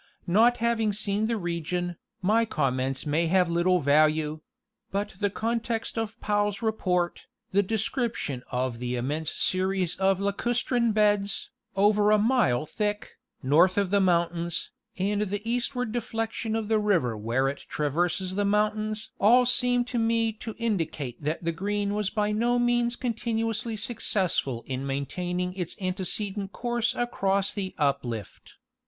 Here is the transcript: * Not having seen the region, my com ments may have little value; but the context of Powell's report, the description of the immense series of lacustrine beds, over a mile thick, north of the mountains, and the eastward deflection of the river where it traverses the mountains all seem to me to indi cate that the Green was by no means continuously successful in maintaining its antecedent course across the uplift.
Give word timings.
* 0.13 0.25
Not 0.25 0.57
having 0.57 0.93
seen 0.93 1.27
the 1.27 1.37
region, 1.37 1.95
my 2.23 2.43
com 2.43 2.77
ments 2.77 3.05
may 3.05 3.27
have 3.27 3.51
little 3.51 3.77
value; 3.79 4.41
but 4.89 5.13
the 5.19 5.29
context 5.29 5.95
of 5.95 6.19
Powell's 6.19 6.63
report, 6.63 7.27
the 7.51 7.61
description 7.61 8.41
of 8.51 8.79
the 8.79 8.95
immense 8.95 9.31
series 9.31 9.95
of 9.97 10.19
lacustrine 10.19 10.91
beds, 10.91 11.51
over 11.75 12.09
a 12.09 12.17
mile 12.17 12.65
thick, 12.65 13.19
north 13.43 13.77
of 13.77 13.91
the 13.91 14.01
mountains, 14.01 14.71
and 14.97 15.21
the 15.21 15.47
eastward 15.47 15.91
deflection 15.91 16.55
of 16.55 16.67
the 16.67 16.79
river 16.79 17.15
where 17.15 17.47
it 17.47 17.67
traverses 17.69 18.33
the 18.33 18.43
mountains 18.43 19.11
all 19.19 19.45
seem 19.45 19.85
to 19.85 19.99
me 19.99 20.33
to 20.33 20.55
indi 20.57 20.87
cate 20.87 21.21
that 21.21 21.43
the 21.43 21.51
Green 21.51 21.93
was 21.93 22.09
by 22.09 22.31
no 22.31 22.57
means 22.57 22.95
continuously 22.95 23.77
successful 23.77 24.63
in 24.65 24.83
maintaining 24.87 25.53
its 25.53 25.75
antecedent 25.79 26.51
course 26.51 26.95
across 26.95 27.53
the 27.53 27.75
uplift. 27.77 28.55